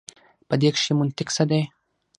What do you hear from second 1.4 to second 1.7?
دی.